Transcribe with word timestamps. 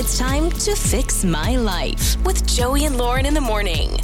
It's 0.00 0.16
time 0.16 0.48
to 0.48 0.76
fix 0.76 1.24
my 1.24 1.56
life 1.56 2.16
with 2.24 2.46
Joey 2.46 2.84
and 2.84 2.96
Lauren 2.96 3.26
in 3.26 3.34
the 3.34 3.40
morning. 3.40 3.98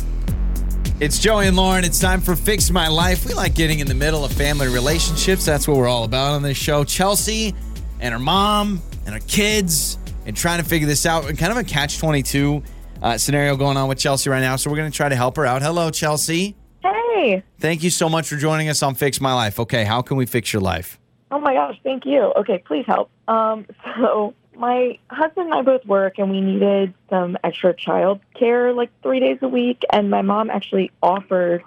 It's 0.99 1.21
Joey 1.21 1.47
and 1.47 1.57
Lauren. 1.57 1.85
It's 1.85 2.01
time 2.01 2.21
for 2.21 2.35
Fix 2.35 2.69
My 2.73 2.89
Life. 2.89 3.25
We 3.25 3.33
like 3.33 3.55
getting 3.55 3.79
in 3.79 3.87
the 3.87 3.95
middle 3.95 4.25
of 4.25 4.33
family 4.33 4.67
relationships. 4.67 5.45
That's 5.45 5.69
what 5.69 5.77
we're 5.77 5.87
all 5.87 6.03
about 6.03 6.33
on 6.33 6.43
this 6.43 6.57
show. 6.57 6.83
Chelsea 6.83 7.55
and 8.01 8.13
her 8.13 8.19
mom 8.19 8.83
and 9.07 9.15
her 9.15 9.21
kids 9.29 9.97
and 10.27 10.37
trying 10.37 10.61
to 10.61 10.69
figure 10.69 10.89
this 10.89 11.07
out. 11.07 11.29
And 11.29 11.39
kind 11.39 11.53
of 11.53 11.59
a 11.59 11.63
catch 11.63 11.99
22 11.99 12.61
uh, 13.01 13.17
scenario 13.17 13.57
going 13.57 13.77
on 13.77 13.89
with 13.89 13.99
Chelsea 13.99 14.29
right 14.29 14.41
now. 14.41 14.57
So 14.57 14.71
we're 14.71 14.79
going 14.79 14.91
to 14.91 14.97
try 14.97 15.09
to 15.09 15.17
help 15.17 15.37
her 15.37 15.47
out. 15.47 15.63
Hello, 15.63 15.91
Chelsea. 15.91 16.57
Hey. 16.83 17.45
Thank 17.61 17.85
you 17.85 17.91
so 17.91 18.09
much 18.09 18.27
for 18.27 18.35
joining 18.35 18.69
us 18.69 18.83
on 18.83 18.97
Fix 18.97 19.21
My 19.21 19.33
Life. 19.33 19.61
Okay, 19.61 19.85
how 19.85 20.03
can 20.03 20.17
we 20.17 20.27
fix 20.27 20.53
your 20.53 20.61
life? 20.61 20.99
Oh 21.31 21.39
my 21.39 21.55
gosh, 21.55 21.77
thank 21.85 22.05
you. 22.05 22.33
Okay, 22.37 22.59
please 22.67 22.85
help. 22.85 23.11
Um, 23.29 23.67
so 24.01 24.35
my 24.57 24.99
husband 25.11 25.47
and 25.47 25.55
I 25.55 25.63
both 25.63 25.85
work 25.87 26.19
and 26.19 26.31
we 26.31 26.41
needed 26.41 26.95
some 27.11 27.37
extra 27.45 27.75
child 27.75 28.21
care 28.35 28.73
like 28.73 28.91
three 29.03 29.21
days 29.21 29.39
a 29.43 29.49
week 29.49 29.83
and 29.93 30.11
my 30.11 30.23
mom 30.23 30.51
actually 30.51 30.91
offered 31.03 31.63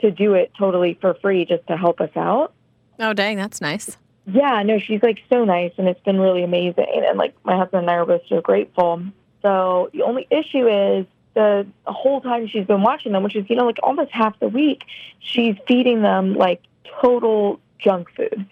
to 0.00 0.10
do 0.10 0.34
it 0.34 0.52
totally 0.58 0.98
for 1.00 1.14
free 1.14 1.44
just 1.44 1.66
to 1.66 1.76
help 1.76 2.00
us 2.00 2.10
out. 2.16 2.52
Oh, 2.98 3.12
dang, 3.12 3.36
that's 3.36 3.60
nice. 3.60 3.96
Yeah, 4.26 4.62
no, 4.62 4.78
she's 4.78 5.02
like 5.02 5.20
so 5.28 5.44
nice 5.44 5.72
and 5.78 5.88
it's 5.88 6.02
been 6.02 6.18
really 6.18 6.42
amazing 6.42 6.86
and 6.88 7.18
like 7.18 7.34
my 7.44 7.56
husband 7.56 7.82
and 7.82 7.90
I 7.90 7.94
are 7.94 8.06
both 8.06 8.22
so 8.28 8.40
grateful. 8.40 9.02
So 9.42 9.90
the 9.92 10.02
only 10.02 10.26
issue 10.30 10.68
is 10.68 11.06
the 11.34 11.66
whole 11.86 12.20
time 12.20 12.48
she's 12.48 12.66
been 12.66 12.82
watching 12.82 13.12
them, 13.12 13.22
which 13.22 13.36
is, 13.36 13.48
you 13.48 13.56
know, 13.56 13.66
like 13.66 13.78
almost 13.82 14.10
half 14.10 14.38
the 14.40 14.48
week, 14.48 14.84
she's 15.20 15.56
feeding 15.66 16.02
them 16.02 16.34
like 16.34 16.62
total 17.00 17.60
junk 17.78 18.08
food. 18.14 18.46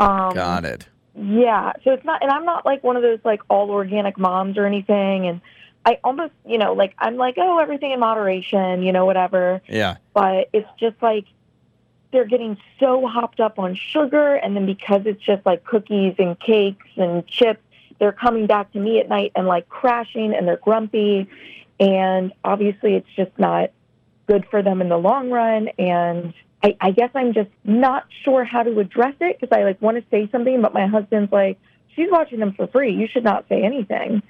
Um, 0.00 0.34
Got 0.34 0.64
it. 0.64 0.88
Yeah. 1.18 1.72
So 1.84 1.92
it's 1.92 2.04
not, 2.04 2.22
and 2.22 2.30
I'm 2.30 2.44
not 2.44 2.64
like 2.64 2.84
one 2.84 2.96
of 2.96 3.02
those 3.02 3.18
like 3.24 3.40
all 3.48 3.70
organic 3.70 4.18
moms 4.18 4.56
or 4.56 4.66
anything. 4.66 5.26
And 5.26 5.40
I 5.84 5.98
almost, 6.04 6.32
you 6.46 6.58
know, 6.58 6.74
like 6.74 6.94
I'm 6.98 7.16
like, 7.16 7.34
oh, 7.38 7.58
everything 7.58 7.90
in 7.90 8.00
moderation, 8.00 8.82
you 8.82 8.92
know, 8.92 9.04
whatever. 9.04 9.60
Yeah. 9.68 9.96
But 10.14 10.48
it's 10.52 10.68
just 10.78 11.00
like 11.02 11.24
they're 12.12 12.24
getting 12.24 12.56
so 12.78 13.06
hopped 13.06 13.40
up 13.40 13.58
on 13.58 13.74
sugar. 13.74 14.34
And 14.34 14.54
then 14.54 14.66
because 14.66 15.02
it's 15.06 15.22
just 15.22 15.44
like 15.44 15.64
cookies 15.64 16.14
and 16.18 16.38
cakes 16.38 16.86
and 16.96 17.26
chips, 17.26 17.60
they're 17.98 18.12
coming 18.12 18.46
back 18.46 18.72
to 18.72 18.78
me 18.78 19.00
at 19.00 19.08
night 19.08 19.32
and 19.34 19.46
like 19.46 19.68
crashing 19.68 20.34
and 20.34 20.46
they're 20.46 20.56
grumpy. 20.56 21.28
And 21.80 22.32
obviously 22.44 22.94
it's 22.94 23.10
just 23.16 23.36
not 23.38 23.70
good 24.26 24.46
for 24.50 24.62
them 24.62 24.80
in 24.80 24.88
the 24.88 24.98
long 24.98 25.30
run. 25.30 25.68
And 25.78 26.32
I, 26.62 26.76
I 26.80 26.90
guess 26.90 27.10
I'm 27.14 27.34
just 27.34 27.50
not 27.64 28.06
sure 28.24 28.44
how 28.44 28.62
to 28.64 28.78
address 28.80 29.14
it 29.20 29.38
because 29.40 29.56
I 29.56 29.64
like 29.64 29.80
want 29.80 29.96
to 29.96 30.04
say 30.10 30.28
something, 30.32 30.60
but 30.60 30.74
my 30.74 30.86
husband's 30.86 31.30
like, 31.32 31.58
she's 31.94 32.08
watching 32.10 32.40
them 32.40 32.52
for 32.54 32.66
free. 32.66 32.92
You 32.94 33.06
should 33.06 33.24
not 33.24 33.44
say 33.48 33.62
anything. 33.62 34.22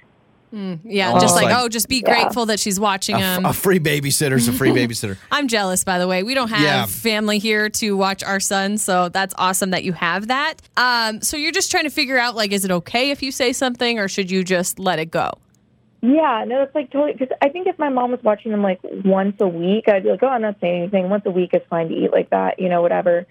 Mm, 0.53 0.79
yeah, 0.83 1.13
Oh, 1.13 1.19
just 1.19 1.35
like, 1.35 1.45
like- 1.45 1.57
oh, 1.59 1.69
just 1.69 1.87
be 1.87 1.97
Yeah. 2.05 2.13
grateful 2.23 2.47
that 2.47 2.59
she's 2.59 2.79
watching 2.79 3.15
A, 3.15 3.19
f- 3.19 3.35
them. 3.35 3.45
a 3.45 3.53
free 3.53 3.79
babysitter's 3.79 4.47
a 4.47 4.51
free 4.51 4.69
babysitter. 4.79 5.15
I'm 5.31 5.47
jealous, 5.47 5.83
by 5.83 5.99
the 5.99 6.07
way. 6.07 6.23
We 6.23 6.33
don't 6.33 6.49
have 6.49 6.61
Yeah. 6.61 6.85
family 6.87 7.37
here 7.37 7.69
to 7.69 7.95
watch 7.95 8.23
our 8.23 8.39
son, 8.39 8.79
so 8.79 9.09
that's 9.09 9.35
awesome 9.37 9.69
that 9.71 9.83
you 9.83 9.93
have 9.93 10.27
that. 10.27 10.55
Um, 10.75 11.21
so 11.21 11.37
you're 11.37 11.51
just 11.51 11.69
trying 11.69 11.83
to 11.83 11.91
figure 11.91 12.17
out, 12.17 12.35
like, 12.35 12.51
is 12.51 12.65
it 12.65 12.71
okay 12.71 13.11
if 13.11 13.21
you 13.21 13.31
say 13.31 13.53
something, 13.53 13.99
or 13.99 14.07
should 14.07 14.31
you 14.31 14.43
just 14.43 14.79
let 14.79 14.97
it 14.97 15.11
go? 15.11 15.31
Yeah, 16.01 16.45
no, 16.47 16.61
it's 16.61 16.73
like 16.73 16.91
totally 16.91 17.13
because 17.13 17.35
I 17.41 17.49
think 17.49 17.67
if 17.67 17.77
my 17.77 17.89
mom 17.89 18.11
was 18.11 18.23
watching 18.23 18.51
them 18.51 18.63
like 18.63 18.79
once 18.83 19.35
a 19.41 19.47
week, 19.47 19.89
I'd 19.89 20.03
be 20.03 20.09
like, 20.09 20.23
oh, 20.23 20.27
I'm 20.27 20.41
not 20.41 20.55
saying 20.61 20.83
anything. 20.83 21.09
Once 21.09 21.23
a 21.25 21.31
week 21.31 21.53
is 21.53 21.61
fine 21.69 21.89
to 21.89 21.93
eat 21.93 22.11
like 22.11 22.29
that, 22.29 22.59
you 22.59 22.69
know, 22.69 22.81
whatever. 22.81 23.27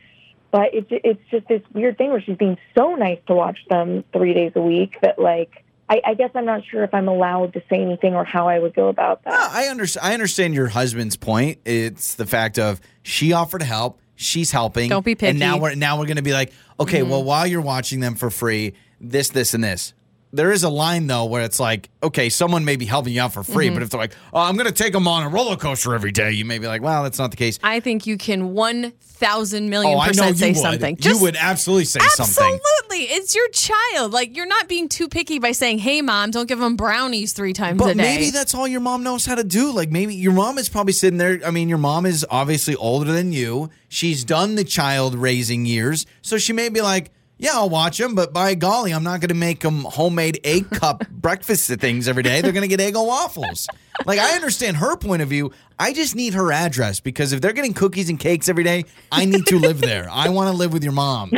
But 0.50 0.74
it's 0.74 0.88
it's 0.90 1.20
just 1.30 1.48
this 1.48 1.62
weird 1.72 1.96
thing 1.96 2.10
where 2.10 2.20
she's 2.20 2.36
being 2.36 2.58
so 2.76 2.94
nice 2.94 3.18
to 3.26 3.34
watch 3.34 3.58
them 3.70 4.04
three 4.12 4.34
days 4.34 4.52
a 4.54 4.60
week 4.60 4.98
that 5.00 5.18
like 5.18 5.64
I, 5.88 6.00
I 6.04 6.14
guess 6.14 6.30
I'm 6.34 6.44
not 6.44 6.62
sure 6.70 6.84
if 6.84 6.92
I'm 6.92 7.08
allowed 7.08 7.54
to 7.54 7.62
say 7.70 7.80
anything 7.80 8.14
or 8.14 8.24
how 8.24 8.48
I 8.48 8.58
would 8.58 8.74
go 8.74 8.88
about 8.88 9.24
that. 9.24 9.32
Ah, 9.34 9.50
I 9.52 9.68
understand. 9.68 10.06
I 10.06 10.14
understand 10.14 10.54
your 10.54 10.68
husband's 10.68 11.16
point. 11.16 11.58
It's 11.64 12.14
the 12.16 12.26
fact 12.26 12.58
of 12.58 12.80
she 13.02 13.32
offered 13.32 13.62
help, 13.62 13.98
she's 14.14 14.50
helping. 14.50 14.90
Don't 14.90 15.04
be 15.04 15.14
picky. 15.14 15.30
And 15.30 15.38
now 15.38 15.58
we're 15.58 15.74
now 15.74 15.98
we're 15.98 16.06
going 16.06 16.16
to 16.16 16.22
be 16.22 16.34
like, 16.34 16.52
okay, 16.78 17.02
well, 17.02 17.24
while 17.24 17.46
you're 17.46 17.62
watching 17.62 18.00
them 18.00 18.14
for 18.14 18.30
free, 18.30 18.74
this, 19.00 19.30
this, 19.30 19.54
and 19.54 19.64
this. 19.64 19.94
There 20.32 20.52
is 20.52 20.62
a 20.62 20.68
line 20.68 21.06
though 21.06 21.24
where 21.24 21.42
it's 21.42 21.58
like, 21.58 21.88
okay, 22.02 22.28
someone 22.28 22.64
may 22.64 22.76
be 22.76 22.84
helping 22.84 23.14
you 23.14 23.20
out 23.20 23.32
for 23.32 23.42
free, 23.42 23.68
but 23.68 23.76
mm-hmm. 23.76 23.82
if 23.82 23.90
they're 23.90 24.00
like, 24.00 24.14
oh, 24.32 24.40
I'm 24.40 24.56
going 24.56 24.66
to 24.66 24.72
take 24.72 24.92
them 24.92 25.08
on 25.08 25.24
a 25.24 25.28
roller 25.28 25.56
coaster 25.56 25.94
every 25.94 26.12
day, 26.12 26.32
you 26.32 26.44
may 26.44 26.58
be 26.58 26.66
like, 26.66 26.82
well, 26.82 27.02
that's 27.02 27.18
not 27.18 27.30
the 27.30 27.36
case. 27.36 27.58
I 27.62 27.80
think 27.80 28.06
you 28.06 28.18
can 28.18 28.52
1,000 28.52 29.70
million 29.70 29.98
oh, 29.98 30.06
percent 30.06 30.30
you 30.30 30.36
say 30.36 30.48
would. 30.50 30.56
something. 30.56 30.96
you 30.96 31.02
Just 31.02 31.22
would 31.22 31.36
absolutely 31.36 31.86
say 31.86 32.00
something. 32.00 32.44
Absolutely. 32.44 33.14
It's 33.14 33.34
your 33.34 33.48
child. 33.48 34.12
Like, 34.12 34.36
you're 34.36 34.46
not 34.46 34.68
being 34.68 34.88
too 34.88 35.08
picky 35.08 35.38
by 35.38 35.52
saying, 35.52 35.78
hey, 35.78 36.02
mom, 36.02 36.30
don't 36.30 36.46
give 36.46 36.58
them 36.58 36.76
brownies 36.76 37.32
three 37.32 37.52
times 37.52 37.80
a 37.80 37.84
day." 37.84 37.90
But 37.90 37.96
day. 37.96 38.16
maybe 38.16 38.30
that's 38.30 38.54
all 38.54 38.66
your 38.66 38.80
mom 38.80 39.02
knows 39.02 39.26
how 39.26 39.34
to 39.34 39.44
do. 39.44 39.72
Like 39.72 39.90
maybe 39.90 40.14
your 40.14 40.32
mom 40.32 40.58
is 40.58 40.68
probably 40.68 40.92
sitting 40.92 41.18
there. 41.18 41.40
I 41.44 41.50
mean, 41.50 41.68
your 41.68 41.78
mom 41.78 42.06
is 42.06 42.26
obviously 42.30 42.74
older 42.76 43.12
than 43.12 43.32
you. 43.32 43.70
She's 43.88 44.24
done 44.24 44.54
the 44.54 44.64
child 44.64 45.14
raising 45.14 45.66
years, 45.66 46.06
so 46.22 46.38
she 46.38 46.52
may 46.52 46.68
be 46.68 46.80
like, 46.80 47.10
"Yeah, 47.38 47.52
I'll 47.54 47.70
watch 47.70 47.98
them, 47.98 48.14
but 48.14 48.32
by 48.32 48.54
golly, 48.54 48.92
I'm 48.92 49.02
not 49.04 49.20
going 49.20 49.28
to 49.28 49.34
make 49.34 49.60
them 49.60 49.84
homemade 49.84 50.40
egg 50.44 50.68
cup 50.72 51.08
breakfast 51.10 51.68
things 51.80 52.08
every 52.08 52.22
day. 52.22 52.40
They're 52.40 52.52
going 52.52 52.68
to 52.68 52.76
get 52.76 52.80
Eggo 52.80 53.06
waffles." 53.06 53.68
Like 54.06 54.18
I 54.20 54.34
understand 54.36 54.76
her 54.76 54.96
point 54.96 55.22
of 55.22 55.28
view. 55.28 55.50
I 55.78 55.92
just 55.92 56.14
need 56.14 56.34
her 56.34 56.52
address 56.52 57.00
because 57.00 57.32
if 57.32 57.40
they're 57.40 57.52
getting 57.52 57.74
cookies 57.74 58.08
and 58.08 58.18
cakes 58.18 58.48
every 58.48 58.62
day, 58.64 58.84
I 59.10 59.24
need 59.24 59.46
to 59.46 59.58
live 59.58 59.80
there. 59.80 60.08
I 60.10 60.28
want 60.28 60.50
to 60.50 60.56
live 60.56 60.72
with 60.72 60.84
your 60.84 60.92
mom. 60.92 61.32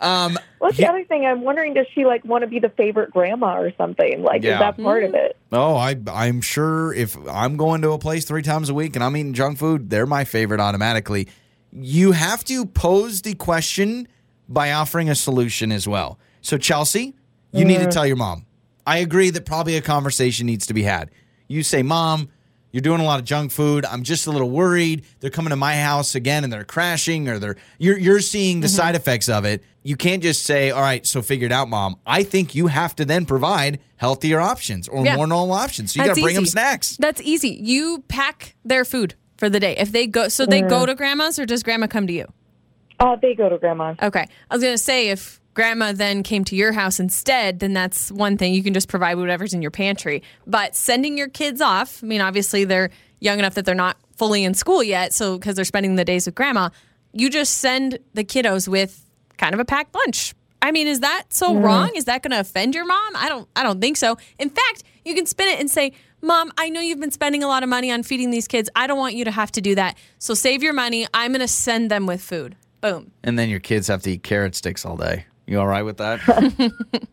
Um, 0.00 0.38
What's 0.58 0.76
the 0.78 0.86
other 0.86 1.04
thing? 1.04 1.24
I'm 1.26 1.42
wondering, 1.42 1.72
does 1.74 1.86
she 1.94 2.04
like 2.04 2.24
want 2.24 2.42
to 2.42 2.46
be 2.48 2.58
the 2.58 2.68
favorite 2.70 3.10
grandma 3.10 3.58
or 3.58 3.72
something? 3.76 4.22
Like, 4.22 4.42
Yeah. 4.42 4.54
is 4.54 4.58
that 4.60 4.82
part 4.82 5.04
of 5.04 5.14
it? 5.14 5.36
Oh, 5.52 5.76
I 5.76 5.96
I'm 6.10 6.40
sure 6.42 6.92
if 6.92 7.16
I'm 7.28 7.56
going 7.56 7.80
to 7.82 7.90
a 7.92 7.98
place 7.98 8.24
three 8.26 8.42
times 8.42 8.68
a 8.68 8.74
week 8.74 8.96
and 8.96 9.04
I'm 9.04 9.16
eating 9.16 9.32
junk 9.34 9.58
food, 9.58 9.88
they're 9.90 10.06
my 10.06 10.24
favorite 10.24 10.60
automatically. 10.60 11.28
You 11.72 12.12
have 12.12 12.44
to 12.44 12.66
pose 12.66 13.22
the 13.22 13.34
question 13.34 14.08
by 14.48 14.72
offering 14.72 15.08
a 15.08 15.14
solution 15.14 15.72
as 15.72 15.88
well. 15.88 16.18
So 16.40 16.58
Chelsea, 16.58 17.14
you 17.52 17.64
need 17.64 17.76
to 17.76 17.82
uh-huh. 17.82 17.90
tell 17.90 18.06
your 18.06 18.16
mom. 18.16 18.46
I 18.86 18.98
agree 18.98 19.30
that 19.30 19.46
probably 19.46 19.76
a 19.76 19.80
conversation 19.80 20.46
needs 20.46 20.66
to 20.66 20.74
be 20.74 20.82
had. 20.82 21.10
You 21.48 21.62
say, 21.62 21.82
"Mom, 21.82 22.28
you're 22.74 22.80
doing 22.80 23.00
a 23.00 23.04
lot 23.04 23.20
of 23.20 23.24
junk 23.24 23.52
food. 23.52 23.84
I'm 23.86 24.02
just 24.02 24.26
a 24.26 24.32
little 24.32 24.50
worried. 24.50 25.04
They're 25.20 25.30
coming 25.30 25.50
to 25.50 25.56
my 25.56 25.76
house 25.76 26.16
again 26.16 26.42
and 26.42 26.52
they're 26.52 26.64
crashing 26.64 27.28
or 27.28 27.38
they're 27.38 27.56
you're 27.78 27.96
you're 27.96 28.20
seeing 28.20 28.60
the 28.60 28.66
uh-huh. 28.66 28.76
side 28.76 28.94
effects 28.96 29.28
of 29.28 29.44
it. 29.44 29.62
You 29.84 29.96
can't 29.96 30.22
just 30.22 30.44
say, 30.44 30.70
"All 30.70 30.82
right, 30.82 31.06
so 31.06 31.22
figure 31.22 31.46
it 31.46 31.52
out, 31.52 31.68
mom." 31.68 31.96
I 32.04 32.24
think 32.24 32.54
you 32.54 32.66
have 32.66 32.96
to 32.96 33.04
then 33.04 33.26
provide 33.26 33.78
healthier 33.96 34.40
options 34.40 34.88
or 34.88 35.04
Yeah. 35.04 35.16
more 35.16 35.26
normal 35.26 35.54
options. 35.54 35.92
So 35.92 36.02
you 36.02 36.08
got 36.08 36.16
to 36.16 36.22
bring 36.22 36.34
them 36.34 36.46
snacks. 36.46 36.96
That's 36.98 37.22
easy. 37.22 37.50
You 37.62 38.04
pack 38.08 38.56
their 38.64 38.84
food 38.84 39.14
for 39.36 39.48
the 39.48 39.60
day. 39.60 39.76
If 39.76 39.92
they 39.92 40.06
go, 40.06 40.28
so 40.28 40.44
they 40.44 40.60
go 40.60 40.78
uh-huh. 40.78 40.86
to 40.86 40.94
grandma's, 40.96 41.38
or 41.38 41.46
does 41.46 41.62
grandma 41.62 41.86
come 41.86 42.06
to 42.08 42.12
you? 42.12 42.26
Uh, 43.00 43.16
they 43.16 43.34
go 43.34 43.48
to 43.48 43.58
grandma's. 43.58 43.96
Okay. 44.02 44.26
I 44.50 44.54
was 44.54 44.62
going 44.62 44.74
to 44.74 44.78
say 44.78 45.08
if 45.08 45.40
grandma 45.54 45.92
then 45.92 46.22
came 46.22 46.44
to 46.44 46.56
your 46.56 46.72
house 46.72 47.00
instead, 47.00 47.60
then 47.60 47.72
that's 47.72 48.10
one 48.12 48.36
thing. 48.36 48.54
You 48.54 48.62
can 48.62 48.74
just 48.74 48.88
provide 48.88 49.16
whatever's 49.16 49.54
in 49.54 49.62
your 49.62 49.70
pantry. 49.70 50.22
But 50.46 50.74
sending 50.74 51.16
your 51.16 51.28
kids 51.28 51.60
off, 51.60 52.02
I 52.02 52.06
mean, 52.06 52.20
obviously 52.20 52.64
they're 52.64 52.90
young 53.20 53.38
enough 53.38 53.54
that 53.54 53.64
they're 53.64 53.74
not 53.74 53.96
fully 54.16 54.44
in 54.44 54.54
school 54.54 54.82
yet. 54.82 55.12
So, 55.12 55.38
because 55.38 55.56
they're 55.56 55.64
spending 55.64 55.96
the 55.96 56.04
days 56.04 56.26
with 56.26 56.34
grandma, 56.34 56.70
you 57.12 57.30
just 57.30 57.58
send 57.58 57.98
the 58.14 58.24
kiddos 58.24 58.68
with 58.68 59.04
kind 59.38 59.54
of 59.54 59.60
a 59.60 59.64
packed 59.64 59.94
lunch. 59.94 60.34
I 60.60 60.72
mean, 60.72 60.86
is 60.86 61.00
that 61.00 61.24
so 61.28 61.54
wrong? 61.54 61.90
Is 61.94 62.06
that 62.06 62.22
going 62.22 62.30
to 62.30 62.40
offend 62.40 62.74
your 62.74 62.86
mom? 62.86 63.16
I 63.16 63.28
don't 63.28 63.46
I 63.54 63.62
don't 63.62 63.82
think 63.82 63.98
so. 63.98 64.16
In 64.38 64.48
fact, 64.48 64.82
you 65.04 65.14
can 65.14 65.26
spin 65.26 65.48
it 65.48 65.60
and 65.60 65.70
say, 65.70 65.92
"Mom, 66.22 66.52
I 66.56 66.70
know 66.70 66.80
you've 66.80 67.00
been 67.00 67.10
spending 67.10 67.42
a 67.42 67.48
lot 67.48 67.62
of 67.62 67.68
money 67.68 67.92
on 67.92 68.02
feeding 68.02 68.30
these 68.30 68.48
kids. 68.48 68.70
I 68.74 68.86
don't 68.86 68.96
want 68.96 69.14
you 69.14 69.26
to 69.26 69.30
have 69.30 69.52
to 69.52 69.60
do 69.60 69.74
that. 69.74 69.98
So 70.18 70.32
save 70.32 70.62
your 70.62 70.72
money. 70.72 71.06
I'm 71.12 71.32
going 71.32 71.40
to 71.40 71.48
send 71.48 71.90
them 71.90 72.06
with 72.06 72.22
food." 72.22 72.56
Boom. 72.84 73.10
And 73.22 73.38
then 73.38 73.48
your 73.48 73.60
kids 73.60 73.88
have 73.88 74.02
to 74.02 74.12
eat 74.12 74.22
carrot 74.22 74.54
sticks 74.54 74.84
all 74.84 74.96
day. 74.96 75.24
You 75.46 75.58
all 75.58 75.66
right 75.66 75.82
with 75.82 75.96
that? 75.98 76.20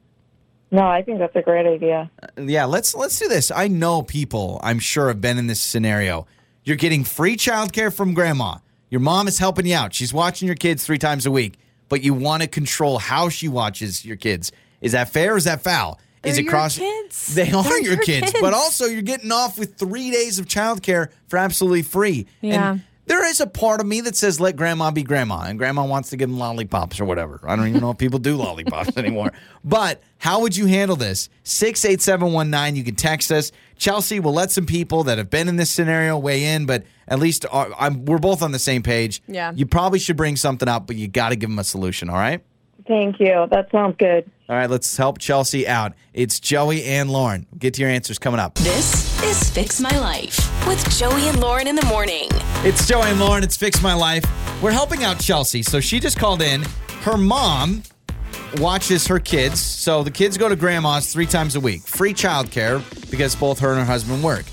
No, 0.74 0.88
I 0.88 1.02
think 1.02 1.20
that's 1.20 1.36
a 1.36 1.42
great 1.42 1.66
idea. 1.66 2.10
Uh, 2.24 2.44
yeah, 2.44 2.64
let's 2.64 2.96
let's 2.96 3.20
do 3.20 3.28
this. 3.28 3.52
I 3.52 3.68
know 3.68 4.04
people, 4.04 4.58
I'm 4.64 4.80
sure 4.80 5.10
have 5.10 5.20
been 5.20 5.38
in 5.38 5.48
this 5.48 5.60
scenario. 5.60 6.28
You're 6.64 6.78
getting 6.78 7.04
free 7.04 7.36
childcare 7.36 7.94
from 7.94 8.14
grandma. 8.14 8.60
Your 8.90 9.02
mom 9.02 9.28
is 9.28 9.38
helping 9.38 9.66
you 9.66 9.76
out. 9.76 9.94
She's 9.94 10.14
watching 10.14 10.46
your 10.46 10.56
kids 10.56 10.86
3 10.86 10.98
times 10.98 11.26
a 11.26 11.32
week, 11.32 11.56
but 11.90 12.04
you 12.04 12.14
want 12.14 12.44
to 12.44 12.48
control 12.48 13.00
how 13.00 13.28
she 13.28 13.50
watches 13.50 14.06
your 14.06 14.16
kids. 14.16 14.54
Is 14.80 14.94
that 14.94 15.10
fair 15.10 15.34
or 15.34 15.38
is 15.38 15.44
that 15.44 15.62
foul? 15.62 16.00
is 16.24 16.36
They're 16.36 16.42
it 16.42 16.44
your 16.46 16.52
cross 16.52 16.78
kids. 16.78 17.36
They 17.36 17.52
are 17.52 17.64
They're 17.64 17.82
your 17.82 17.94
your 17.96 18.04
kids, 18.04 18.32
kids. 18.32 18.40
but 18.42 18.54
also 18.54 18.86
you're 18.86 19.02
getting 19.02 19.32
off 19.34 19.60
with 19.60 19.76
3 19.76 20.10
days 20.12 20.40
of 20.40 20.46
childcare 20.46 21.10
for 21.28 21.36
absolutely 21.38 21.82
free. 21.82 22.28
Yeah. 22.40 22.72
And 22.74 22.84
there 23.12 23.26
is 23.26 23.42
a 23.42 23.46
part 23.46 23.82
of 23.82 23.86
me 23.86 24.00
that 24.00 24.16
says 24.16 24.40
let 24.40 24.56
grandma 24.56 24.90
be 24.90 25.04
grandma 25.04 25.42
and 25.42 25.60
grandma 25.60 25.84
wants 25.84 26.12
to 26.12 26.18
give 26.18 26.30
them 26.30 26.40
lollipops 26.40 26.98
or 27.02 27.04
whatever. 27.04 27.42
I 27.44 27.58
don't 27.58 27.68
even 27.68 27.82
know 27.82 27.92
if 27.92 27.98
people 27.98 28.20
do 28.20 28.38
lollipops 28.38 28.96
anymore. 28.98 29.34
But 29.66 30.02
how 30.18 30.40
would 30.40 30.56
you 30.56 30.66
handle 30.68 30.96
this? 30.96 31.28
68719 31.44 32.78
you 32.78 32.86
can 32.86 32.96
text 32.96 33.30
us. 33.30 33.52
Chelsea 33.78 34.22
will 34.22 34.32
let 34.32 34.50
some 34.50 34.66
people 34.66 35.04
that 35.04 35.18
have 35.18 35.30
been 35.30 35.50
in 35.50 35.58
this 35.58 35.70
scenario 35.70 36.18
weigh 36.18 36.46
in, 36.56 36.66
but 36.66 36.86
at 37.06 37.20
least 37.20 37.46
uh, 37.52 37.70
I'm, 37.78 38.06
we're 38.06 38.18
both 38.18 38.42
on 38.42 38.54
the 38.54 38.60
same 38.60 38.82
page. 38.82 39.22
Yeah. 39.28 39.52
You 39.54 39.66
probably 39.66 40.00
should 40.00 40.16
bring 40.16 40.38
something 40.38 40.70
up, 40.70 40.88
but 40.88 40.96
you 40.96 41.10
got 41.10 41.30
to 41.30 41.36
give 41.36 41.50
them 41.50 41.60
a 41.60 41.66
solution, 41.66 42.10
all 42.10 42.16
right? 42.16 42.42
Thank 42.88 43.20
you. 43.20 43.46
That 43.52 43.70
sounds 43.72 43.98
good. 43.98 44.32
All 44.48 44.56
right, 44.56 44.70
let's 44.70 44.96
help 44.96 45.20
Chelsea 45.20 45.68
out. 45.68 45.94
It's 46.14 46.40
Joey 46.40 46.86
and 46.86 47.10
Lauren. 47.10 47.46
Get 47.58 47.74
to 47.74 47.82
your 47.82 47.90
answers 47.90 48.20
coming 48.20 48.40
up. 48.40 48.56
This 48.56 49.22
is 49.24 49.50
Fix 49.50 49.82
My 49.82 49.98
Life 50.00 50.66
with 50.66 50.90
Joey 50.98 51.28
and 51.28 51.42
Lauren 51.42 51.68
in 51.68 51.76
the 51.76 51.86
morning. 51.86 52.30
It's 52.64 52.88
Joey 52.88 53.10
and 53.10 53.20
Lauren. 53.20 53.44
It's 53.44 53.58
Fix 53.58 53.82
My 53.82 53.96
Life. 53.96 54.24
We're 54.62 54.70
helping 54.70 55.04
out 55.04 55.20
Chelsea. 55.20 55.64
So 55.64 55.80
she 55.80 56.00
just 56.00 56.20
called 56.20 56.44
in. 56.44 56.62
Her 57.02 57.18
mom 57.18 57.82
watches 58.58 59.08
her 59.08 59.18
kids. 59.18 59.60
So 59.60 60.04
the 60.04 60.12
kids 60.12 60.38
go 60.38 60.48
to 60.48 60.56
grandma's 60.56 61.12
three 61.12 61.26
times 61.26 61.56
a 61.56 61.60
week. 61.60 61.82
Free 61.82 62.14
childcare 62.14 62.84
because 63.10 63.36
both 63.36 63.58
her 63.58 63.72
and 63.72 63.80
her 63.80 63.86
husband 63.86 64.24
work. 64.24 64.46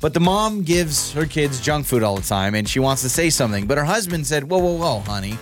But 0.00 0.14
the 0.14 0.18
mom 0.20 0.62
gives 0.62 1.12
her 1.12 1.26
kids 1.26 1.60
junk 1.60 1.86
food 1.86 2.02
all 2.02 2.16
the 2.16 2.26
time 2.26 2.56
and 2.56 2.68
she 2.68 2.80
wants 2.80 3.02
to 3.02 3.08
say 3.08 3.30
something. 3.30 3.68
But 3.68 3.78
her 3.78 3.84
husband 3.84 4.26
said, 4.26 4.50
Whoa, 4.50 4.58
whoa, 4.58 4.72
whoa, 4.72 4.98
honey. 4.98 5.38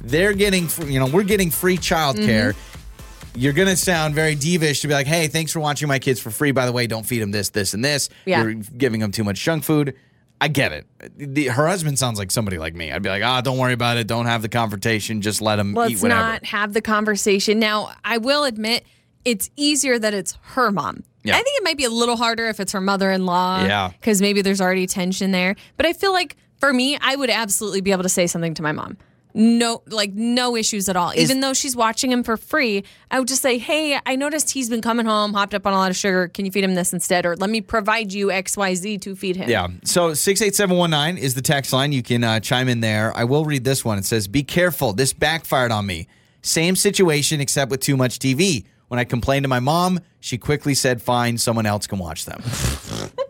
They're 0.00 0.32
getting, 0.32 0.70
you 0.90 0.98
know, 0.98 1.06
we're 1.06 1.22
getting 1.22 1.50
free 1.50 1.76
childcare. 1.76 2.54
Mm-hmm. 2.54 3.38
You're 3.38 3.52
going 3.52 3.68
to 3.68 3.76
sound 3.76 4.14
very 4.14 4.34
divish 4.34 4.80
to 4.80 4.88
be 4.88 4.94
like, 4.94 5.06
hey, 5.06 5.28
thanks 5.28 5.52
for 5.52 5.60
watching 5.60 5.88
my 5.88 5.98
kids 5.98 6.18
for 6.18 6.30
free. 6.30 6.52
By 6.52 6.64
the 6.64 6.72
way, 6.72 6.86
don't 6.86 7.04
feed 7.04 7.20
them 7.20 7.32
this, 7.32 7.50
this, 7.50 7.74
and 7.74 7.84
this. 7.84 8.08
Yeah. 8.24 8.42
You're 8.42 8.54
giving 8.54 9.00
them 9.00 9.12
too 9.12 9.24
much 9.24 9.38
junk 9.38 9.64
food. 9.64 9.94
I 10.40 10.48
get 10.48 10.72
it. 10.72 10.86
The, 11.16 11.46
her 11.46 11.66
husband 11.66 11.98
sounds 11.98 12.18
like 12.18 12.30
somebody 12.30 12.58
like 12.58 12.74
me. 12.74 12.92
I'd 12.92 13.02
be 13.02 13.08
like, 13.08 13.22
ah, 13.22 13.40
don't 13.40 13.58
worry 13.58 13.72
about 13.72 13.96
it. 13.96 14.06
Don't 14.06 14.26
have 14.26 14.42
the 14.42 14.48
confrontation. 14.48 15.22
Just 15.22 15.40
let 15.40 15.58
eat 15.58 15.74
Let's 15.74 16.02
whatever. 16.02 16.20
not 16.20 16.44
have 16.46 16.74
the 16.74 16.82
conversation. 16.82 17.58
Now, 17.58 17.92
I 18.04 18.18
will 18.18 18.44
admit 18.44 18.84
it's 19.24 19.50
easier 19.56 19.98
that 19.98 20.12
it's 20.14 20.36
her 20.42 20.70
mom. 20.70 21.04
Yeah. 21.24 21.34
I 21.34 21.42
think 21.42 21.58
it 21.58 21.64
might 21.64 21.76
be 21.78 21.84
a 21.84 21.90
little 21.90 22.16
harder 22.16 22.48
if 22.48 22.60
it's 22.60 22.72
her 22.72 22.80
mother 22.80 23.10
in 23.10 23.26
law. 23.26 23.64
Yeah. 23.64 23.88
Because 23.88 24.20
maybe 24.20 24.42
there's 24.42 24.60
already 24.60 24.86
tension 24.86 25.30
there. 25.32 25.56
But 25.76 25.86
I 25.86 25.92
feel 25.92 26.12
like 26.12 26.36
for 26.60 26.72
me, 26.72 26.98
I 27.00 27.16
would 27.16 27.30
absolutely 27.30 27.80
be 27.80 27.92
able 27.92 28.04
to 28.04 28.08
say 28.08 28.26
something 28.26 28.54
to 28.54 28.62
my 28.62 28.72
mom. 28.72 28.96
No, 29.38 29.82
like 29.88 30.14
no 30.14 30.56
issues 30.56 30.88
at 30.88 30.96
all. 30.96 31.12
Even 31.14 31.40
though 31.40 31.52
she's 31.52 31.76
watching 31.76 32.10
him 32.10 32.22
for 32.24 32.38
free, 32.38 32.84
I 33.10 33.18
would 33.18 33.28
just 33.28 33.42
say, 33.42 33.58
"Hey, 33.58 33.98
I 34.06 34.16
noticed 34.16 34.52
he's 34.52 34.70
been 34.70 34.80
coming 34.80 35.04
home, 35.04 35.34
hopped 35.34 35.52
up 35.52 35.66
on 35.66 35.74
a 35.74 35.76
lot 35.76 35.90
of 35.90 35.96
sugar. 35.96 36.28
Can 36.28 36.46
you 36.46 36.50
feed 36.50 36.64
him 36.64 36.74
this 36.74 36.94
instead, 36.94 37.26
or 37.26 37.36
let 37.36 37.50
me 37.50 37.60
provide 37.60 38.14
you 38.14 38.30
X, 38.30 38.56
Y, 38.56 38.74
Z 38.74 38.96
to 38.98 39.14
feed 39.14 39.36
him?" 39.36 39.50
Yeah. 39.50 39.68
So 39.84 40.14
68719 40.14 41.22
is 41.22 41.34
the 41.34 41.42
text 41.42 41.74
line. 41.74 41.92
You 41.92 42.02
can 42.02 42.24
uh, 42.24 42.40
chime 42.40 42.66
in 42.66 42.80
there. 42.80 43.12
I 43.14 43.24
will 43.24 43.44
read 43.44 43.62
this 43.64 43.84
one. 43.84 43.98
It 43.98 44.06
says, 44.06 44.26
Be 44.26 44.42
careful. 44.42 44.94
This 44.94 45.12
backfired 45.12 45.70
on 45.70 45.84
me. 45.84 46.08
Same 46.40 46.74
situation, 46.74 47.42
except 47.42 47.70
with 47.70 47.80
too 47.80 47.98
much 47.98 48.18
TV. 48.18 48.64
When 48.88 48.98
I 48.98 49.04
complained 49.04 49.44
to 49.44 49.48
my 49.48 49.60
mom, 49.60 50.00
she 50.18 50.38
quickly 50.38 50.72
said, 50.72 51.02
Fine, 51.02 51.36
someone 51.36 51.66
else 51.66 51.86
can 51.86 51.98
watch 51.98 52.24
them. 52.24 52.42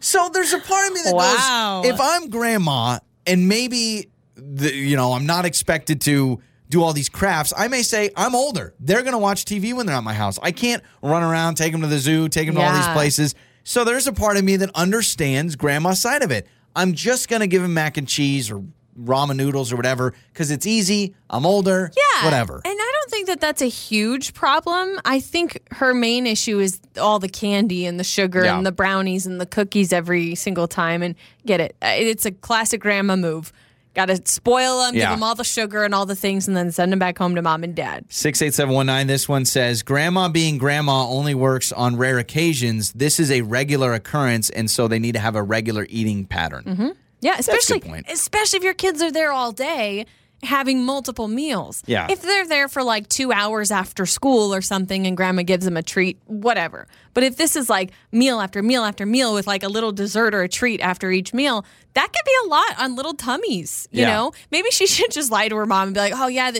so 0.00 0.28
there's 0.32 0.52
a 0.52 0.60
part 0.60 0.88
of 0.88 0.92
me 0.92 1.00
that 1.04 1.14
Wow. 1.14 1.80
goes, 1.82 1.92
If 1.94 2.00
I'm 2.00 2.28
grandma 2.28 2.98
and 3.26 3.48
maybe, 3.48 4.08
the, 4.54 4.74
you 4.74 4.96
know, 4.96 5.12
I'm 5.12 5.26
not 5.26 5.44
expected 5.44 6.00
to 6.02 6.40
do 6.70 6.82
all 6.82 6.92
these 6.92 7.08
crafts, 7.08 7.52
I 7.56 7.68
may 7.68 7.82
say, 7.82 8.10
I'm 8.16 8.34
older. 8.34 8.74
They're 8.80 9.02
going 9.02 9.12
to 9.12 9.18
watch 9.18 9.44
TV 9.44 9.74
when 9.74 9.86
they're 9.86 9.94
at 9.94 10.02
my 10.02 10.14
house. 10.14 10.38
I 10.42 10.50
can't 10.50 10.82
run 11.02 11.22
around, 11.22 11.56
take 11.56 11.72
them 11.72 11.82
to 11.82 11.86
the 11.86 11.98
zoo, 11.98 12.28
take 12.28 12.46
them 12.46 12.56
to 12.56 12.62
all 12.62 12.72
these 12.74 12.88
places. 12.88 13.34
So 13.64 13.84
there's 13.84 14.06
a 14.06 14.12
part 14.12 14.36
of 14.36 14.44
me 14.44 14.56
that 14.56 14.70
understands 14.74 15.56
grandma's 15.56 16.00
side 16.00 16.22
of 16.22 16.30
it. 16.30 16.46
I'm 16.74 16.94
just 16.94 17.28
going 17.28 17.40
to 17.40 17.46
give 17.46 17.62
him 17.62 17.74
mac 17.74 17.96
and 17.96 18.08
cheese 18.08 18.50
or 18.50 18.62
ramen 18.98 19.36
noodles 19.36 19.72
or 19.72 19.76
whatever 19.76 20.14
because 20.32 20.50
it's 20.50 20.66
easy. 20.66 21.14
I'm 21.28 21.44
older. 21.46 21.90
Yeah. 21.96 22.24
Whatever. 22.24 22.60
And 22.64 22.74
I 22.78 22.92
don't 23.00 23.10
think 23.10 23.26
that 23.26 23.40
that's 23.40 23.60
a 23.62 23.66
huge 23.68 24.34
problem. 24.34 25.00
I 25.04 25.20
think 25.20 25.60
her 25.72 25.92
main 25.94 26.26
issue 26.26 26.58
is 26.60 26.80
all 27.00 27.18
the 27.18 27.28
candy 27.28 27.86
and 27.86 27.98
the 28.00 28.04
sugar 28.04 28.44
Yeah. 28.44 28.56
and 28.56 28.64
the 28.66 28.72
brownies 28.72 29.26
and 29.26 29.40
the 29.40 29.46
cookies 29.46 29.92
every 29.92 30.34
single 30.34 30.66
time. 30.68 31.02
And 31.02 31.14
get 31.44 31.60
it. 31.60 31.76
Uh, 31.82 31.88
It's 31.94 32.24
a 32.24 32.30
classic 32.32 32.80
grandma 32.80 33.16
move. 33.16 33.52
Got 33.94 34.06
to 34.06 34.20
spoil 34.24 34.80
them, 34.80 34.94
Yeah. 34.94 35.02
give 35.02 35.10
them 35.18 35.22
all 35.22 35.34
the 35.34 35.44
sugar 35.44 35.84
and 35.84 35.94
all 35.94 36.04
the 36.06 36.16
things, 36.16 36.48
and 36.48 36.56
then 36.56 36.72
send 36.72 36.90
them 36.92 36.98
back 36.98 37.16
home 37.16 37.34
to 37.36 37.42
mom 37.42 37.62
and 37.64 37.74
dad. 37.74 38.04
68719. 38.08 39.06
This 39.06 39.28
one 39.28 39.44
says 39.44 39.82
Grandma 39.82 40.28
being 40.28 40.58
grandma 40.58 41.06
only 41.08 41.34
works 41.34 41.70
on 41.72 41.96
rare 41.96 42.18
occasions. 42.18 42.92
This 42.92 43.20
is 43.20 43.30
a 43.30 43.42
regular 43.42 43.94
occurrence, 43.94 44.50
and 44.50 44.70
so 44.70 44.88
they 44.88 44.98
need 44.98 45.12
to 45.12 45.20
have 45.20 45.36
a 45.36 45.42
regular 45.42 45.86
eating 45.88 46.24
pattern. 46.26 46.64
Mm-hmm. 46.64 46.88
Yeah, 47.20 47.32
a 47.32 47.36
good 47.36 47.40
especially 47.40 48.02
especially 48.10 48.56
if 48.58 48.64
your 48.64 48.74
kids 48.74 49.00
are 49.00 49.10
there 49.12 49.32
all 49.32 49.52
day 49.52 50.04
having 50.42 50.84
multiple 50.84 51.28
meals. 51.28 51.82
Yeah. 51.86 52.06
If 52.10 52.20
they're 52.22 52.46
there 52.46 52.68
for 52.68 52.82
like 52.82 53.08
2 53.08 53.32
hours 53.32 53.70
after 53.70 54.04
school 54.06 54.54
or 54.54 54.60
something 54.60 55.06
and 55.06 55.16
grandma 55.16 55.42
gives 55.42 55.64
them 55.64 55.76
a 55.76 55.82
treat, 55.82 56.18
whatever. 56.26 56.86
But 57.14 57.22
if 57.24 57.36
this 57.36 57.56
is 57.56 57.70
like 57.70 57.92
meal 58.12 58.40
after 58.40 58.62
meal 58.62 58.84
after 58.84 59.06
meal 59.06 59.32
with 59.32 59.46
like 59.46 59.62
a 59.62 59.68
little 59.68 59.92
dessert 59.92 60.34
or 60.34 60.42
a 60.42 60.48
treat 60.48 60.80
after 60.80 61.10
each 61.10 61.32
meal, 61.32 61.64
that 61.94 62.12
could 62.12 62.24
be 62.26 62.32
a 62.44 62.48
lot 62.48 62.74
on 62.78 62.94
little 62.96 63.14
tummies, 63.14 63.88
you 63.90 64.02
Yeah. 64.02 64.14
know? 64.14 64.32
Maybe 64.50 64.70
she 64.70 64.86
should 64.94 65.10
just 65.12 65.30
lie 65.30 65.48
to 65.48 65.56
her 65.56 65.66
mom 65.66 65.88
and 65.88 65.94
be 65.94 66.00
like, 66.00 66.12
"Oh 66.14 66.26
yeah, 66.28 66.50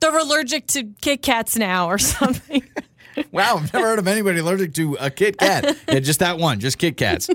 they're 0.00 0.18
allergic 0.18 0.66
to 0.68 0.84
Kit 1.02 1.20
Kats 1.22 1.56
now 1.56 1.88
or 1.88 1.98
something." 1.98 2.62
Wow, 3.30 3.58
I've 3.58 3.72
never 3.72 3.86
heard 3.86 3.98
of 4.00 4.08
anybody 4.08 4.40
allergic 4.40 4.74
to 4.74 4.96
a 5.00 5.08
Kit 5.10 5.38
Kat. 5.38 5.76
yeah, 5.88 6.00
just 6.00 6.18
that 6.20 6.38
one, 6.38 6.58
just 6.60 6.78
Kit 6.78 6.96
Kats. 6.96 7.28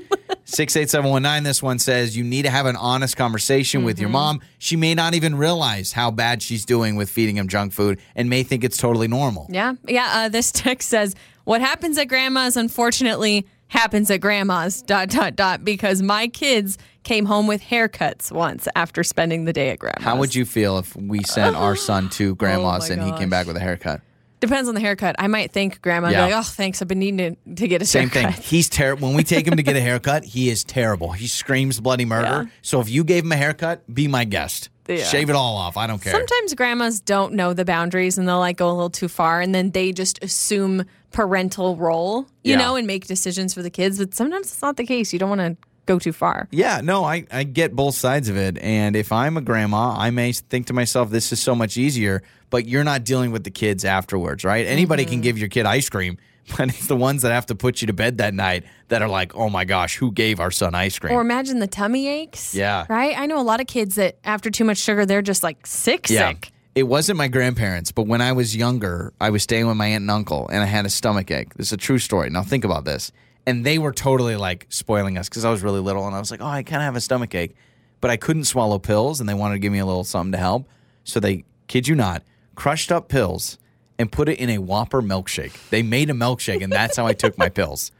68719, 0.49 1.43
this 1.43 1.61
one 1.63 1.79
says 1.79 2.17
you 2.17 2.23
need 2.23 2.43
to 2.43 2.49
have 2.49 2.65
an 2.65 2.75
honest 2.75 3.15
conversation 3.17 3.83
with 3.83 3.95
Mm-hmm. 3.97 4.01
your 4.01 4.09
mom. 4.09 4.41
She 4.57 4.75
may 4.75 4.93
not 4.95 5.13
even 5.13 5.35
realize 5.35 5.91
how 5.93 6.11
bad 6.11 6.41
she's 6.41 6.65
doing 6.65 6.95
with 6.95 7.09
feeding 7.09 7.37
him 7.37 7.47
junk 7.47 7.73
food 7.73 7.99
and 8.15 8.29
may 8.29 8.43
think 8.43 8.63
it's 8.63 8.77
totally 8.77 9.07
normal. 9.07 9.47
Yeah. 9.49 9.73
Yeah. 9.87 10.09
Uh, 10.13 10.29
this 10.29 10.51
text 10.51 10.89
says, 10.89 11.15
What 11.45 11.61
happens 11.61 11.97
at 11.97 12.05
grandma's, 12.07 12.57
unfortunately, 12.57 13.45
happens 13.67 14.09
at 14.09 14.17
grandma's, 14.21 14.81
dot, 14.81 15.09
dot, 15.09 15.35
dot, 15.35 15.63
because 15.63 16.01
my 16.01 16.27
kids 16.27 16.77
came 17.03 17.25
home 17.25 17.45
with 17.47 17.61
haircuts 17.61 18.31
once 18.31 18.67
after 18.75 19.03
spending 19.03 19.45
the 19.45 19.53
day 19.53 19.69
at 19.69 19.79
grandma's. 19.79 20.03
How 20.03 20.17
would 20.17 20.33
you 20.35 20.45
feel 20.45 20.77
if 20.79 20.95
we 20.95 21.23
sent 21.23 21.55
our 21.55 21.75
son 21.75 22.09
to 22.11 22.35
grandma's 22.41 22.89
Oh 22.89 22.93
and 22.93 23.03
he 23.03 23.11
came 23.13 23.29
back 23.29 23.45
with 23.47 23.55
a 23.57 23.59
haircut? 23.61 24.01
Depends 24.39 24.69
on 24.69 24.75
the 24.75 24.81
haircut. 24.81 25.15
I 25.19 25.27
might 25.27 25.51
thank 25.51 25.81
grandma 25.81 26.09
Yeah. 26.09 26.27
be 26.27 26.33
like, 26.33 26.39
Oh, 26.45 26.47
thanks. 26.49 26.81
I've 26.81 26.87
been 26.87 26.99
needing 26.99 27.35
to, 27.47 27.55
to 27.55 27.67
get 27.67 27.81
a 27.81 27.85
Same 27.85 28.09
thing. 28.09 28.23
haircut. 28.27 28.43
He's 28.43 28.69
terrible. 28.69 29.07
When 29.09 29.17
we 29.17 29.23
take 29.23 29.45
him 29.47 29.57
to 29.57 29.63
get 29.63 29.75
a 29.75 29.81
haircut, 29.81 30.23
he 30.23 30.49
is 30.49 30.63
terrible. 30.63 31.11
He 31.11 31.27
screams 31.27 31.79
bloody 31.79 32.05
murder. 32.05 32.43
Yeah. 32.43 32.45
So 32.61 32.79
if 32.79 32.89
you 32.89 33.03
gave 33.03 33.23
him 33.25 33.31
a 33.33 33.37
haircut, 33.37 33.83
be 33.93 34.07
my 34.07 34.23
guest. 34.25 34.69
Yeah. 34.87 35.03
Shave 35.03 35.29
it 35.29 35.35
all 35.35 35.55
off. 35.57 35.77
I 35.77 35.85
don't 35.87 36.01
care. 36.01 36.13
Sometimes 36.13 36.53
grandmas 36.55 36.99
don't 36.99 37.33
know 37.33 37.53
the 37.53 37.65
boundaries 37.65 38.17
and 38.17 38.27
they'll 38.27 38.39
like 38.39 38.57
go 38.57 38.69
a 38.69 38.73
little 38.73 38.89
too 38.89 39.07
far 39.07 39.39
and 39.41 39.53
then 39.53 39.69
they 39.71 39.91
just 39.91 40.23
assume 40.23 40.85
parental 41.11 41.75
role, 41.75 42.21
you 42.43 42.53
Yeah. 42.53 42.57
know, 42.57 42.75
and 42.75 42.87
make 42.87 43.05
decisions 43.07 43.53
for 43.53 43.61
the 43.61 43.69
kids. 43.69 43.99
But 43.99 44.15
sometimes 44.15 44.47
it's 44.51 44.61
not 44.61 44.77
the 44.77 44.85
case. 44.85 45.11
You 45.13 45.19
don't 45.19 45.29
want 45.29 45.41
to 45.41 45.57
go 45.89 45.99
too 45.99 46.13
far. 46.13 46.47
Yeah, 46.51 46.81
no, 46.81 47.03
I, 47.03 47.25
I 47.31 47.43
get 47.43 47.75
both 47.75 47.95
sides 47.95 48.29
of 48.29 48.37
it. 48.37 48.57
And 48.59 48.95
if 48.95 49.11
I'm 49.11 49.35
a 49.37 49.41
grandma, 49.41 49.95
I 49.97 50.11
may 50.11 50.31
think 50.31 50.67
to 50.67 50.73
myself, 50.73 51.09
this 51.09 51.31
is 51.33 51.39
so 51.41 51.55
much 51.55 51.75
easier, 51.77 52.21
but 52.49 52.67
you're 52.67 52.83
not 52.83 53.03
dealing 53.03 53.31
with 53.31 53.43
the 53.43 53.51
kids 53.51 53.83
afterwards, 53.83 54.43
right? 54.43 54.65
Anybody 54.65 55.03
Mm-hmm. 55.03 55.11
can 55.11 55.21
give 55.21 55.37
your 55.39 55.49
kid 55.49 55.65
ice 55.65 55.89
cream, 55.89 56.17
but 56.57 56.69
it's 56.69 56.87
the 56.87 56.95
ones 56.95 57.23
that 57.23 57.31
have 57.31 57.47
to 57.47 57.55
put 57.55 57.81
you 57.81 57.87
to 57.87 57.93
bed 57.93 58.19
that 58.19 58.33
night 58.33 58.63
that 58.89 59.01
are 59.01 59.09
like, 59.09 59.35
oh 59.35 59.49
my 59.49 59.65
gosh, 59.65 59.95
who 59.97 60.11
gave 60.11 60.39
our 60.39 60.51
son 60.51 60.75
ice 60.75 60.97
cream? 60.99 61.13
Or 61.13 61.21
imagine 61.21 61.59
the 61.59 61.67
tummy 61.67 62.07
aches. 62.07 62.53
Yeah. 62.55 62.85
Right? 62.89 63.17
I 63.17 63.25
know 63.25 63.39
a 63.39 63.43
lot 63.43 63.59
of 63.61 63.67
kids 63.67 63.95
that 63.95 64.17
after 64.23 64.49
too 64.51 64.63
much 64.65 64.77
sugar, 64.77 65.05
they're 65.05 65.21
just 65.21 65.41
like 65.43 65.65
sick, 65.67 66.07
sick. 66.07 66.51
It 66.75 66.83
wasn't 66.83 67.17
my 67.17 67.27
grandparents, 67.27 67.91
but 67.91 68.03
when 68.07 68.21
I 68.21 68.31
was 68.31 68.55
younger, 68.55 69.11
I 69.19 69.31
was 69.31 69.43
staying 69.43 69.67
with 69.67 69.75
my 69.75 69.87
aunt 69.87 70.03
and 70.03 70.11
uncle, 70.11 70.47
and 70.49 70.61
I 70.61 70.65
had 70.65 70.85
a 70.85 70.89
stomach 70.89 71.29
ache. 71.31 71.53
This 71.55 71.67
is 71.67 71.73
a 71.73 71.77
true 71.77 71.97
story. 71.97 72.29
Now 72.29 72.43
think 72.43 72.63
about 72.63 72.85
this. 72.85 73.11
And 73.49 73.65
they 73.65 73.79
were 73.79 73.91
totally 73.91 74.35
like 74.35 74.67
spoiling 74.69 75.17
us 75.17 75.27
because 75.27 75.43
I 75.43 75.49
was 75.49 75.63
really 75.63 75.79
little, 75.79 76.05
and 76.05 76.15
I 76.15 76.19
was 76.19 76.29
like, 76.29 76.41
"Oh, 76.41 76.45
I 76.45 76.61
kind 76.63 76.81
of 76.81 76.85
have 76.85 76.95
a 76.95 77.01
stomach 77.01 77.33
ache," 77.33 77.55
but 77.99 78.11
I 78.11 78.17
couldn't 78.17 78.43
swallow 78.45 78.77
pills, 78.77 79.19
and 79.19 79.27
they 79.27 79.33
wanted 79.33 79.55
to 79.55 79.59
give 79.59 79.71
me 79.73 79.79
a 79.79 79.85
little 79.85 80.03
something 80.03 80.33
to 80.33 80.37
help. 80.37 80.67
So 81.03 81.19
they, 81.19 81.45
kid 81.67 81.87
you 81.87 81.95
not, 81.95 82.21
crushed 82.55 82.91
up 82.91 83.09
pills 83.09 83.57
and 83.97 84.11
put 84.11 84.29
it 84.29 84.37
in 84.39 84.49
a 84.51 84.59
Whopper 84.59 85.01
milkshake. 85.01 85.69
They 85.69 85.81
made 85.81 86.09
a 86.09 86.13
milkshake, 86.13 86.61
and 86.63 86.71
that's 86.71 86.95
how 86.95 87.07
I 87.07 87.13
took 87.13 87.37
my 87.37 87.49
pills. 87.49 87.91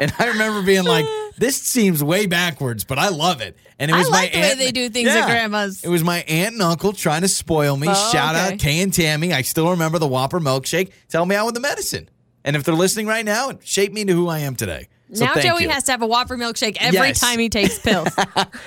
And 0.00 0.12
I 0.18 0.28
remember 0.28 0.62
being 0.62 0.84
like, 0.84 1.04
"This 1.36 1.60
seems 1.60 2.02
way 2.02 2.26
backwards, 2.26 2.84
but 2.84 2.98
I 2.98 3.08
love 3.08 3.40
it." 3.40 3.56
And 3.78 3.90
it 3.90 3.94
I 3.94 3.98
was 3.98 4.10
my 4.10 4.22
like 4.22 4.32
the 4.32 4.38
way 4.40 4.50
aunt- 4.50 4.58
they 4.58 4.72
do 4.72 4.88
things 4.88 5.08
at 5.08 5.26
grandma's. 5.26 5.84
It 5.84 5.88
was 5.88 6.02
my 6.02 6.18
aunt 6.22 6.54
and 6.54 6.62
uncle 6.62 6.92
trying 6.92 7.22
to 7.22 7.28
spoil 7.28 7.76
me. 7.76 7.88
Oh, 7.90 8.10
Shout 8.12 8.34
okay. 8.34 8.54
out 8.54 8.58
Kay 8.58 8.82
and 8.82 8.92
Tammy. 8.92 9.32
I 9.32 9.42
still 9.42 9.70
remember 9.70 9.98
the 9.98 10.08
Whopper 10.08 10.40
milkshake. 10.40 10.90
Tell 11.08 11.26
me 11.26 11.36
out 11.36 11.46
with 11.46 11.54
the 11.54 11.60
medicine. 11.60 12.08
And 12.44 12.56
if 12.56 12.64
they're 12.64 12.74
listening 12.74 13.06
right 13.06 13.24
now, 13.24 13.50
it 13.50 13.58
shaped 13.62 13.94
me 13.94 14.04
to 14.04 14.12
who 14.12 14.28
I 14.28 14.40
am 14.40 14.56
today. 14.56 14.88
So 15.12 15.24
now 15.24 15.34
Joey 15.34 15.64
you. 15.64 15.68
has 15.68 15.82
to 15.84 15.92
have 15.92 16.02
a 16.02 16.06
Whopper 16.06 16.36
milkshake 16.36 16.76
every 16.80 16.98
Yes. 17.08 17.20
time 17.20 17.38
he 17.38 17.48
takes 17.48 17.78
pills. 17.82 18.08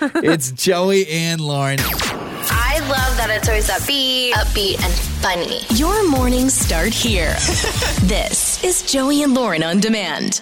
it's 0.01 0.51
Joey 0.51 1.07
and 1.07 1.39
Lauren. 1.41 1.79
I 1.79 2.79
love 2.81 3.15
that 3.17 3.29
it's 3.29 3.47
always 3.47 3.69
upbeat, 3.69 4.31
upbeat, 4.31 4.83
and 4.83 4.93
funny. 5.23 5.61
Your 5.79 6.07
mornings 6.09 6.53
start 6.53 6.93
here. 6.93 7.33
this 8.03 8.61
is 8.63 8.81
Joey 8.83 9.23
and 9.23 9.33
Lauren 9.33 9.63
on 9.63 9.79
demand. 9.79 10.41